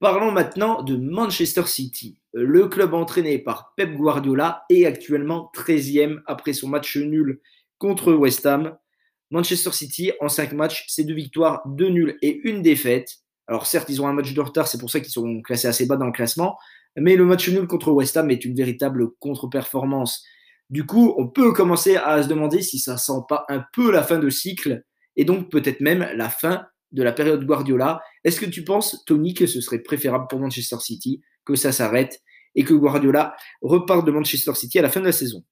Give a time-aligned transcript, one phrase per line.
[0.00, 2.18] Parlons maintenant de Manchester City.
[2.32, 7.42] Le club entraîné par Pep Guardiola est actuellement 13e après son match nul
[7.76, 8.78] contre West Ham.
[9.30, 13.18] Manchester City, en 5 matchs, c'est deux victoires, deux nuls et une défaite.
[13.46, 15.84] Alors certes, ils ont un match de retard, c'est pour ça qu'ils sont classés assez
[15.84, 16.56] bas dans le classement,
[16.96, 20.24] mais le match nul contre West Ham est une véritable contre-performance.
[20.70, 24.02] Du coup, on peut commencer à se demander si ça sent pas un peu la
[24.02, 24.82] fin de cycle
[25.16, 28.00] et donc peut-être même la fin de la période Guardiola.
[28.24, 32.20] Est-ce que tu penses, Tony, que ce serait préférable pour Manchester City que ça s'arrête
[32.54, 35.44] et que Guardiola reparte de Manchester City à la fin de la saison?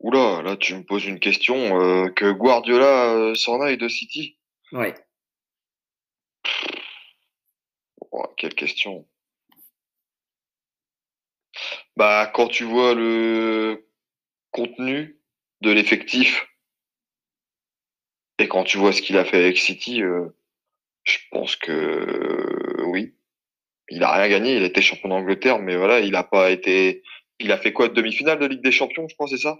[0.00, 4.38] Oula, là tu me poses une question euh, que Guardiola euh, s'en aille de City?
[4.72, 4.94] Ouais.
[8.12, 9.08] Oh, quelle question.
[11.96, 13.88] Bah quand tu vois le
[14.52, 15.20] contenu
[15.62, 16.46] de l'effectif
[18.38, 20.26] et quand tu vois ce qu'il a fait avec City, euh,
[21.04, 23.14] je pense que oui,
[23.88, 24.56] il a rien gagné.
[24.56, 27.02] Il était champion d'Angleterre, mais voilà, il a pas été.
[27.40, 29.58] Il a fait quoi demi-finale de Ligue des Champions, je pense, c'est ça?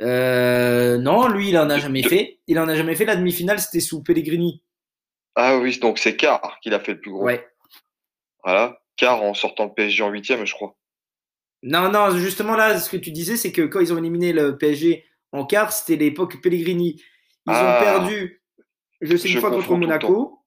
[0.00, 2.38] Euh, non, lui, il en a jamais fait.
[2.46, 3.04] Il en a jamais fait.
[3.04, 4.62] La demi-finale, c'était sous Pellegrini.
[5.34, 7.24] Ah oui, donc c'est Car qu'il a fait le plus gros.
[7.24, 7.46] Ouais.
[8.44, 8.80] Voilà.
[8.96, 10.76] Car en sortant le PSG en huitième, je crois.
[11.62, 14.58] Non, non, justement là, ce que tu disais, c'est que quand ils ont éliminé le
[14.58, 17.02] PSG en quart, c'était l'époque Pellegrini.
[17.46, 17.80] Ils ont Ah.
[17.82, 18.42] perdu,
[19.00, 20.44] je sais, une Je fois contre Monaco,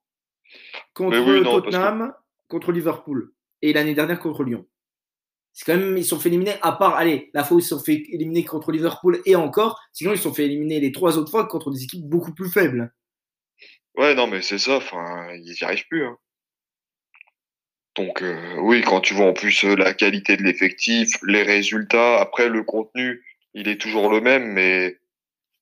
[0.94, 2.14] contre oui, non, parce que- Tottenham,
[2.48, 3.32] contre Liverpool
[3.62, 4.66] et l'année dernière contre Lyon.
[5.54, 7.64] C'est quand même, ils se sont fait éliminer, à part, allez, la fois où ils
[7.64, 10.92] se sont fait éliminer contre Liverpool et encore, sinon ils se sont fait éliminer les
[10.92, 12.94] trois autres fois contre des équipes beaucoup plus faibles.
[13.96, 14.78] Ouais, non, mais c'est ça.
[14.78, 16.06] Enfin, ils y arrivent plus.
[16.06, 16.18] hein.
[17.96, 22.20] Donc euh, oui, quand tu vois en plus euh, la qualité de l'effectif, les résultats,
[22.22, 25.00] après le contenu, il est toujours le même, mais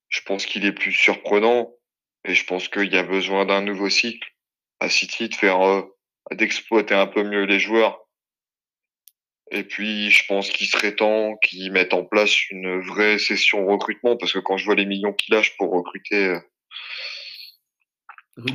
[0.09, 1.73] je pense qu'il est plus surprenant
[2.23, 4.28] et je pense qu'il y a besoin d'un nouveau cycle
[4.80, 5.81] à City de faire euh,
[6.31, 8.00] d'exploiter un peu mieux les joueurs.
[9.52, 14.17] Et puis je pense qu'il serait temps qu'ils mettent en place une vraie session recrutement
[14.17, 16.39] parce que quand je vois les millions qu'ils lâchent pour recruter euh,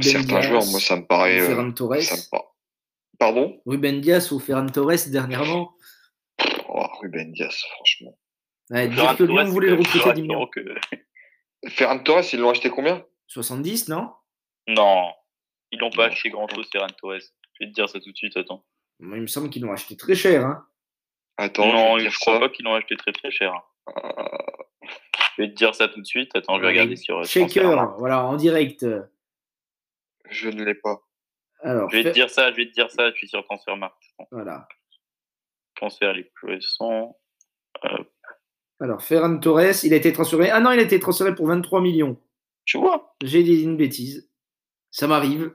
[0.01, 2.03] certains joueurs, moi ça me paraît, euh, Ferran Torres.
[2.03, 2.45] ça me paraît.
[3.19, 3.61] Pardon?
[3.67, 5.75] Ruben Dias ou Ferran Torres dernièrement.
[6.69, 8.19] Oh, Ruben Dias, franchement.
[8.71, 10.41] Ouais, dire que Lyon Torres, voulait le recruter 10 plus millions.
[10.41, 10.97] rassurant que-
[11.69, 13.05] Ferran Torres, ils l'ont acheté combien?
[13.29, 14.13] 70, non?
[14.67, 15.13] Non,
[15.73, 17.19] ils l'ont pas acheté je grand crois chose, Ferran Torres.
[17.21, 18.65] Je vais te dire ça tout de suite, attends.
[18.99, 20.45] Moi, Il me semble qu'ils l'ont acheté très cher.
[20.45, 20.67] Hein.
[21.37, 22.41] Attends, non, je je crois ça.
[22.41, 23.53] pas qu'ils l'ont acheté très très cher.
[23.89, 23.93] Euh,
[25.37, 26.35] Je vais te dire ça tout de suite.
[26.37, 27.19] Attends, je vais regarder sur.
[27.19, 28.85] euh, Shaker, voilà, en direct.
[30.31, 31.01] je ne l'ai pas.
[31.63, 33.11] Alors, Je vais te dire ça, je vais te dire ça.
[33.11, 34.03] Je suis sur Transfermarkt.
[34.31, 34.67] Voilà.
[35.77, 37.19] Transfert les plus récents.
[38.81, 40.51] Alors, Ferran Torres, il a été transféré.
[40.51, 42.19] Ah non, il a été transféré pour 23 millions.
[42.65, 44.29] Tu vois, J'ai dit une bêtise.
[44.91, 45.53] Ça m'arrive.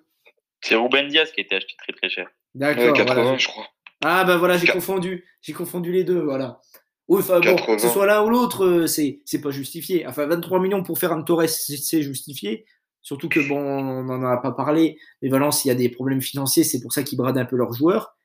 [0.62, 2.30] c'est Ruben Diaz qui a été acheté très très cher.
[2.54, 2.84] D'accord.
[2.86, 3.38] Ouais, 80, voilà.
[3.38, 3.66] je crois.
[4.04, 5.26] Ah bah voilà, j'ai confondu.
[5.42, 6.62] J'ai confondu les deux, voilà.
[7.08, 7.76] Oui, enfin bon, 80.
[7.76, 10.06] que ce soit l'un ou l'autre, euh, c'est c'est pas justifié.
[10.08, 12.66] Enfin, 23 millions pour Ferran Torres, c'est c'est justifié.
[13.02, 14.98] Surtout que bon, on n'en a pas parlé.
[15.22, 17.56] Mais Valence, il y a des problèmes financiers, c'est pour ça qu'ils bradent un peu
[17.56, 18.16] leurs joueurs.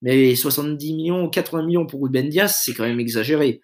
[0.00, 3.60] Mais 70 millions, 80 millions pour Ruben Diaz, c'est quand même exagéré.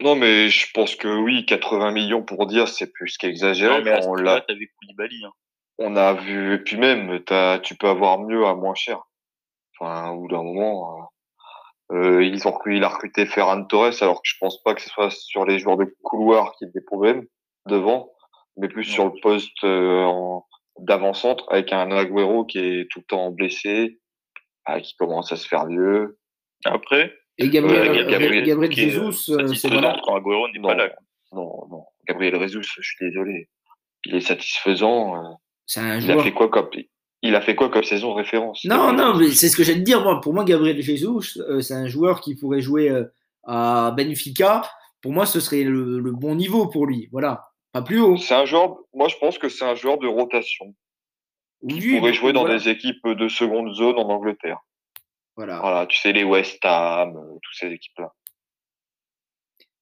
[0.00, 3.82] Non, mais je pense que oui, 80 millions pour dire, c'est plus qu'exagéré.
[3.82, 5.24] Mais on l'a, Koulibaly.
[5.24, 5.32] Hein.
[5.78, 9.00] on a vu, et puis même, t'as, tu peux avoir mieux à moins cher.
[9.78, 11.08] Enfin, au bout d'un moment,
[11.92, 14.74] euh, euh, ils ont, recruté- il a recruté Ferran Torres, alors que je pense pas
[14.74, 17.24] que ce soit sur les joueurs de couloir qui aient des problèmes
[17.66, 18.10] devant,
[18.56, 20.46] mais plus sur le poste euh, en-
[20.78, 23.98] d'avant-centre avec un Agüero qui est tout le temps blessé,
[24.66, 26.18] ah, qui commence à se faire vieux.
[26.66, 28.10] Après, Et Gabriel, Ouais, euh,
[28.44, 30.00] Gabriel- qui Jesus, euh, c'est satisfaisant voilà.
[30.04, 30.68] quand Agüero n'est Non.
[30.68, 30.90] pas là.
[31.32, 31.84] Non, non.
[32.08, 33.48] Gabriel Jesus, je suis désolé.
[34.04, 35.16] Il est satisfaisant.
[35.16, 35.28] euh,
[35.66, 36.70] C'est un Il a fait quoi comme,
[37.22, 38.64] il a fait quoi comme saison de référence?
[38.64, 40.02] Non, non, mais c'est ce que j'allais te dire.
[40.02, 43.04] Moi, pour moi, Gabriel Jesus, euh, c'est un joueur qui pourrait jouer euh,
[43.44, 44.62] à Benfica.
[45.02, 47.08] Pour moi, ce serait le, le bon niveau pour lui.
[47.12, 48.16] Voilà, pas plus haut.
[48.16, 50.74] C'est un joueur, moi je pense que c'est un joueur de rotation.
[51.68, 52.58] qui Oui, pourrait jouer dans voilà.
[52.58, 54.58] des équipes de seconde zone en Angleterre.
[55.36, 55.60] Voilà.
[55.60, 58.12] Voilà, tu sais, les West Ham, euh, toutes ces équipes-là.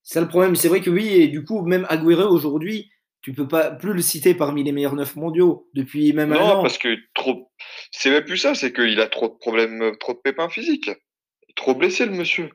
[0.03, 0.57] C'est ça le problème.
[0.57, 2.91] C'est vrai que oui, et du coup, même Agüero aujourd'hui,
[3.23, 6.45] tu peux pas plus le citer parmi les meilleurs neuf mondiaux depuis même un Non,
[6.59, 6.63] an.
[6.63, 7.51] parce que trop,
[7.91, 10.91] c'est même plus ça, c'est qu'il a trop de problèmes, euh, trop de pépins physiques.
[11.57, 12.51] Trop blessé, le monsieur.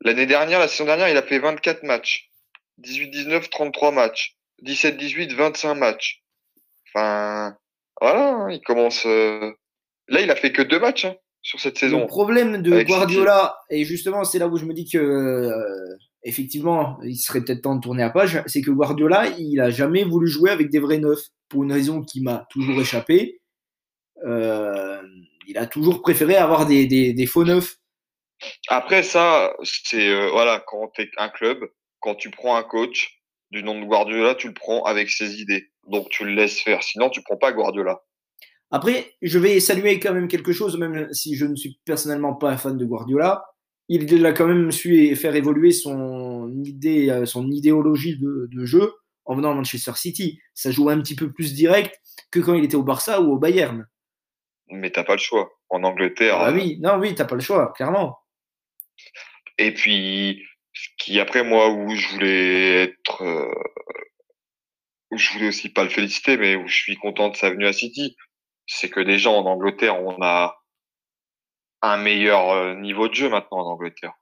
[0.00, 2.30] L'année dernière, la saison dernière, il a fait 24 matchs.
[2.82, 4.36] 18-19, 33 matchs.
[4.64, 6.22] 17-18, 25 matchs.
[6.88, 7.56] Enfin,
[8.00, 9.52] voilà, hein, il commence, euh,
[10.08, 11.14] là, il a fait que deux matchs, hein,
[11.46, 12.06] sur cette Le saison.
[12.08, 16.98] problème de Avec Guardiola, et justement, c'est là où je me dis que euh, effectivement,
[17.04, 20.26] il serait peut-être temps de tourner à page, c'est que Guardiola, il a jamais voulu
[20.26, 23.40] jouer avec des vrais neufs, pour une raison qui m'a toujours échappé.
[24.24, 25.00] Euh,
[25.46, 27.76] il a toujours préféré avoir des, des, des faux neufs.
[28.66, 31.60] Après ça, c'est euh, voilà, quand tu es un club,
[32.00, 33.22] quand tu prends un coach
[33.52, 35.70] du nom de Guardiola, tu le prends avec ses idées.
[35.86, 36.82] Donc tu le laisses faire.
[36.82, 38.00] Sinon, tu prends pas Guardiola.
[38.70, 42.50] Après, je vais saluer quand même quelque chose, même si je ne suis personnellement pas
[42.50, 43.44] un fan de Guardiola.
[43.88, 48.92] Il a quand même su faire évoluer son idée, euh, son idéologie de, de jeu
[49.24, 50.40] en venant à Manchester City.
[50.54, 52.00] Ça joue un petit peu plus direct
[52.32, 53.86] que quand il était au Barça ou au Bayern.
[54.68, 55.50] Mais t'as pas le choix.
[55.68, 56.36] En Angleterre.
[56.38, 58.18] Ah oui, non, oui, t'as pas le choix, clairement.
[59.58, 60.42] Et puis,
[60.98, 63.52] qui après moi où je voulais être, euh,
[65.10, 67.66] où je voulais aussi pas le féliciter, mais où je suis content de sa venue
[67.66, 68.16] à City,
[68.66, 70.58] c'est que déjà en Angleterre, on a
[71.82, 74.12] un meilleur euh, niveau de jeu maintenant en Angleterre.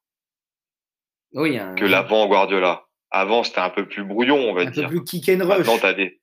[1.33, 2.87] Oui, un, que l'avant Guardiola.
[3.11, 4.89] Avant, c'était un peu plus brouillon, on va un dire.
[4.89, 5.59] peu plus kick and rush.
[5.59, 6.21] Maintenant, t'as des.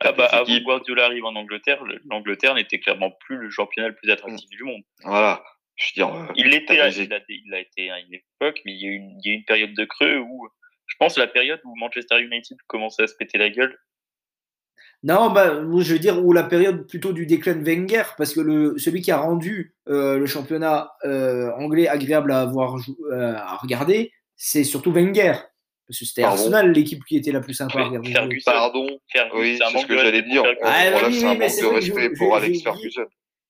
[0.00, 3.94] Ah bah, avant que Guardiola arrive en Angleterre, l'Angleterre n'était clairement plus le championnat le
[3.96, 4.82] plus attractif du monde.
[5.04, 5.42] Voilà.
[5.76, 8.60] Je veux dire, euh, Il l'était, des- il, a, il a été à une époque,
[8.64, 10.48] mais il y, a eu une, il y a eu une période de creux où,
[10.86, 13.76] je pense, la période où Manchester United commençait à se péter la gueule.
[15.02, 18.40] Non, bah, je veux dire, ou la période plutôt du déclin de Wenger, parce que
[18.40, 22.76] le, celui qui a rendu euh, le championnat euh, anglais agréable à, avoir,
[23.10, 25.34] euh, à regarder, c'est surtout Wenger.
[25.88, 28.12] Parce que c'était Arsenal l'équipe qui était la plus sympa à regarder.
[28.12, 28.50] Ferguson.
[28.50, 28.86] Pardon.
[29.10, 30.44] Ferguson, Oui, c'est ce que j'allais dire.
[30.62, 32.48] Ah, oui, c'est oui, un mais manque c'est de vrai, respect j'ai- pour j'ai Alex
[32.58, 32.62] oublié.
[32.62, 33.04] Ferguson.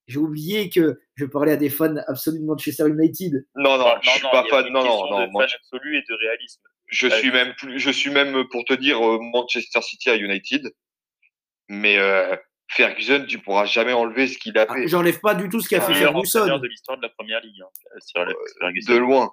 [0.07, 3.45] J'ai oublié que je parlais à des fans absolus de Manchester United.
[3.57, 4.65] Non, non, Enfin, je suis non, pas fan.
[4.73, 5.27] Non, non, non.
[5.27, 6.63] de fan absolu et de réalisme.
[6.87, 7.19] Je Ouais.
[7.19, 10.73] suis même plus, je suis même pour te dire euh, Manchester City à United,
[11.73, 12.37] mais euh,
[12.69, 15.69] Ferguson, tu pourras jamais enlever ce qu'il a Ah, fait J'enlève pas du tout ce
[15.69, 16.59] qu'a Ah, fait Le meilleur Ferguson.
[16.59, 17.63] de l'histoire de la première ligue.
[17.63, 19.31] hein, euh, sur de loin.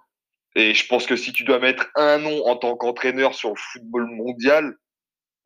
[0.56, 3.56] Et je pense que si tu dois mettre un nom en tant qu'entraîneur sur le
[3.58, 4.76] football mondial,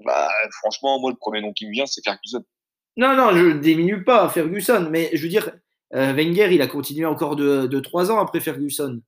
[0.06, 0.30] bah
[0.62, 2.44] franchement, moi le premier nom qui me vient, c'est Ferguson.
[2.98, 5.52] Non, non, je diminue pas Ferguson, mais je veux dire,
[5.94, 9.02] euh, Wenger, il a continué encore de, de 3 ans après Ferguson.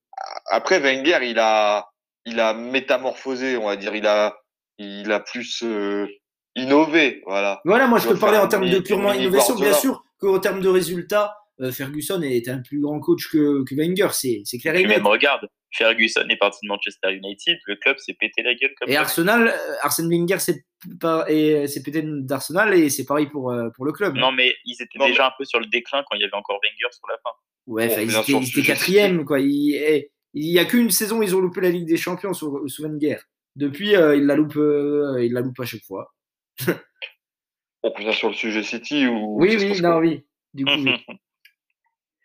[0.48, 1.90] Après Wenger, il a,
[2.26, 4.38] il a métamorphosé, on va dire, il a,
[4.78, 6.08] il a plus euh,
[6.56, 7.62] innové, voilà.
[7.66, 9.56] Voilà, moi je parlais faire en termes de purement innovation.
[9.56, 13.76] Bien sûr qu'en termes de résultats, euh, Ferguson est un plus grand coach que, que
[13.76, 14.98] Wenger, c'est c'est clair et net.
[14.98, 18.90] même, regarde, Ferguson est parti de Manchester United, le club s'est pété la gueule comme
[18.90, 19.02] Et ça.
[19.02, 20.38] Arsenal, euh, Arsène Wenger,
[21.30, 24.16] et c'est peut-être d'Arsenal et c'est pareil pour, euh, pour le club.
[24.16, 26.36] Non, mais ils étaient Non, déjà un peu sur le déclin quand il y avait
[26.36, 27.30] encore Wenger sur la fin.
[27.68, 29.40] ouais, bon, ils étaient, ils quatrième, quoi.
[29.40, 32.68] Il, eh, il y a qu'une saison, ils ont loupé la Ligue des Champions sous,
[32.68, 33.18] sous Wenger.
[33.56, 36.12] Depuis, euh, ils la loupent, euh, ils la loupent à chaque fois.
[37.84, 40.26] On revient sur le sujet City ou Oui, oui, non, oui.
[40.54, 41.06] Du coup, oui.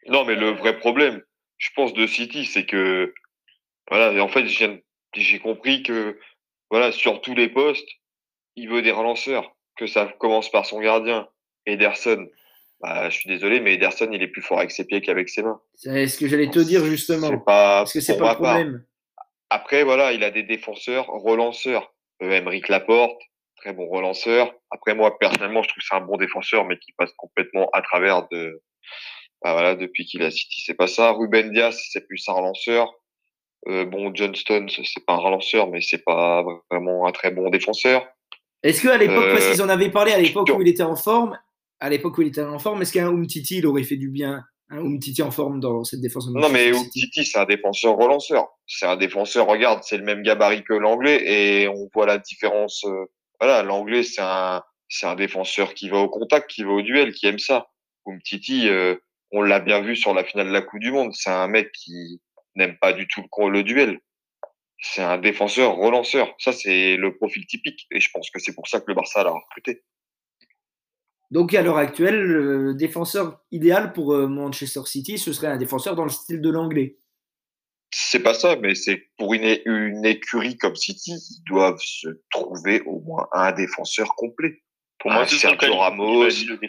[0.07, 1.23] Non, mais le vrai problème,
[1.59, 3.13] je pense, de City, c'est que,
[3.91, 6.19] voilà, et en fait, j'ai compris que,
[6.71, 7.89] voilà, sur tous les postes,
[8.57, 11.29] il veut des relanceurs, que ça commence par son gardien,
[11.67, 12.27] Ederson.
[12.81, 15.43] Bah, je suis désolé, mais Ederson, il est plus fort avec ses pieds qu'avec ses
[15.43, 15.61] mains.
[15.75, 17.37] c'est ce que j'allais te dire justement.
[17.41, 18.55] Pas, Parce que c'est pas le part.
[18.55, 18.85] problème.
[19.51, 21.93] Après, voilà, il a des défenseurs, relanceurs.
[22.23, 23.21] Euh, Emeric Laporte,
[23.61, 24.53] très bon relanceur.
[24.71, 27.83] Après, moi, personnellement, je trouve que c'est un bon défenseur, mais qui passe complètement à
[27.83, 28.63] travers de,
[29.43, 31.13] bah voilà, depuis qu'il a City, c'est pas ça.
[31.13, 32.93] Ruben Diaz, c'est plus un relanceur.
[33.69, 38.07] Euh, bon, Johnston, c'est pas un relanceur, mais c'est pas vraiment un très bon défenseur.
[38.63, 40.97] Est-ce qu'à l'époque, Euh, parce qu'ils en avaient parlé à l'époque où il était en
[40.97, 41.39] forme,
[41.81, 44.43] à l'époque où il était en forme, est-ce qu'un Umtiti, il aurait fait du bien
[44.71, 47.01] Un Umtiti en forme dans cette défense de Non, mais Manchester City?
[47.11, 48.47] Titi, c'est un défenseur relanceur.
[48.67, 52.85] C'est un défenseur, regarde, c'est le même gabarit que l'anglais et on voit la différence.
[52.85, 53.05] euh,
[53.41, 54.63] voilà, l'anglais, c'est un,
[55.17, 57.69] défenseur qui va au contact, qui va au duel, qui aime ça.
[58.25, 58.97] Titi, euh,
[59.33, 61.13] on l'a bien vu sur la finale de la Coupe du Monde.
[61.15, 62.23] C'est un mec qui
[62.55, 64.01] n'aime pas du tout le, le duel.
[64.81, 66.35] C'est un défenseur relanceur.
[66.39, 67.87] Ça, c'est le profil typique.
[67.91, 69.83] Et je pense que c'est pour ça que le Barça l'a recruté.
[71.31, 75.95] Donc à l'heure actuelle, le défenseur idéal pour euh, Manchester City, ce serait un défenseur
[75.95, 76.97] dans le style de l'anglais.
[78.11, 82.81] C'est pas ça, mais c'est pour une, une écurie comme City, ils doivent se trouver
[82.87, 84.63] au moins un défenseur complet.
[84.99, 86.27] Pour Un moi, c'est Sergio Ramos,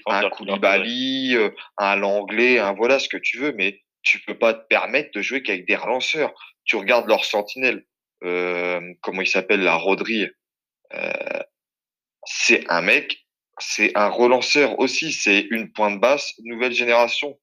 [0.07, 0.29] Un.
[0.31, 4.67] Koulibaly, euh, un Langlais, un voilà ce que tu veux, mais tu peux pas te
[4.67, 6.33] permettre de jouer qu'avec des relanceurs.
[6.65, 7.85] Tu regardes leur sentinelle,
[8.25, 10.27] euh, comment il s'appelle, la Rodri.
[10.93, 11.39] Euh,
[12.25, 13.25] c'est un mec,
[13.59, 17.39] c'est un relanceur aussi, c'est une pointe basse, nouvelle génération.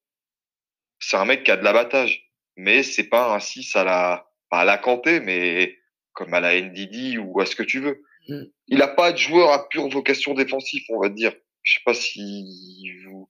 [0.99, 2.26] C'est un mec qui a de l'abattage,
[2.57, 5.77] mais c'est pas un 6 à la, pas à la Kanté, mais
[6.13, 8.03] comme à la NDD ou à ce que tu veux.
[8.29, 8.43] Mm.
[8.69, 11.33] Il a pas de joueur à pure vocation défensive, on va dire.
[11.63, 13.29] Je sais pas si vous.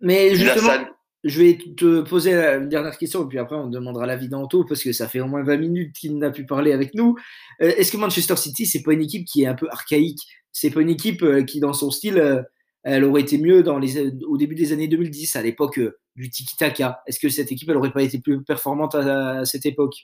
[0.00, 0.88] Mais justement, sa-
[1.24, 4.82] je vais te poser la dernière question, et puis après on demandera l'avis d'Anto, parce
[4.82, 7.16] que ça fait au moins 20 minutes qu'il n'a pu parler avec nous.
[7.60, 10.20] Euh, Est-ce que Manchester City, c'est pas une équipe qui est un peu archaïque?
[10.52, 12.42] C'est pas une équipe euh, qui, dans son style, euh,
[12.82, 16.30] elle aurait été mieux dans les, au début des années 2010, à l'époque euh, du
[16.30, 17.02] tiki-taka.
[17.06, 19.94] Est-ce que cette équipe, elle n'aurait pas été plus performante à, cette époque?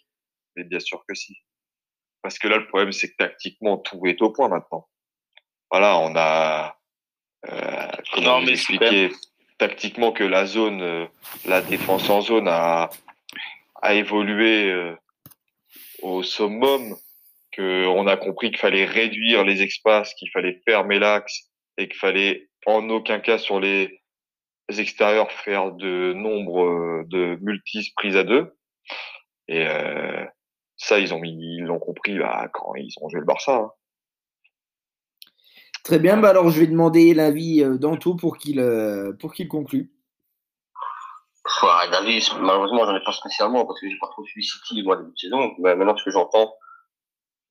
[0.57, 1.37] Mais Bien sûr que si.
[2.23, 4.89] Parce que là, le problème, c'est que tactiquement, tout est au point maintenant.
[5.71, 6.79] Voilà, on a,
[7.49, 9.11] euh, comment non, expliquer
[9.59, 11.07] tactiquement que la zone, euh,
[11.45, 12.91] la défense en zone a,
[13.83, 14.95] a évolué euh,
[16.03, 16.97] au summum,
[17.55, 22.49] qu'on a compris qu'il fallait réduire les espaces, qu'il fallait fermer l'axe et qu'il fallait
[22.67, 24.03] en aucun cas sur les
[24.69, 28.53] extérieurs faire de nombre euh, de multis prises à deux.
[29.49, 30.25] Et euh,
[30.77, 33.57] ça, ils ont ils l'ont compris bah, quand ils ont joué le Barça.
[33.57, 33.71] Hein.
[35.85, 38.61] Très bien, bah alors je vais demander l'avis euh, d'Anto pour qu'il
[39.21, 39.93] pour qu'il conclue.
[41.63, 44.97] Ouais, David, malheureusement, j'en ai pas spécialement parce que j'ai pas trop suivi City moi
[44.97, 45.55] début de saison.
[45.61, 46.53] Mais maintenant, ce que j'entends,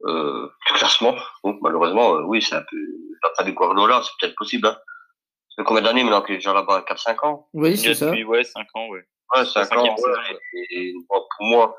[0.03, 2.77] euh, classement, donc, malheureusement, oui, c'est un peu
[3.37, 4.67] pas du là, c'est peut-être possible.
[4.67, 4.77] Hein
[5.55, 6.85] fait combien d'années maintenant qu'il est déjà là-bas?
[6.87, 7.49] 4-5 ans?
[7.53, 8.11] Oui, c'est ça.
[8.11, 9.05] ouais, 5 ans, ouais.
[9.35, 9.83] Ouais, 5 ans.
[9.83, 10.39] Ouais,
[10.71, 11.75] et, pour moi,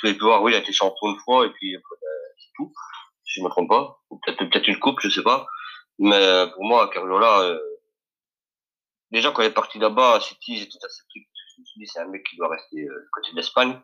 [0.00, 1.82] je vais voir, oui, il a été champion une fois, et puis ben,
[2.38, 2.72] c'est tout,
[3.24, 4.00] si je me trompe pas.
[4.24, 5.46] Peut-être peut-être une coupe, je sais pas.
[5.98, 7.58] Mais pour moi, Cariola, euh,
[9.10, 11.24] déjà quand il est parti là-bas à City, j'étais assez truc.
[11.56, 13.80] Je me suis dit, c'est un mec qui doit rester euh, côté de l'Espagne.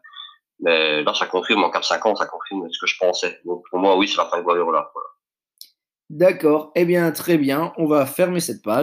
[0.60, 3.40] Mais là, ça confirme, en 4-5 ans, ça confirme ce que je pensais.
[3.44, 4.90] Donc pour moi, oui, c'est la fin de Guardiola.
[4.94, 5.08] Voilà.
[6.10, 8.82] D'accord, eh bien très bien, on va fermer cette page.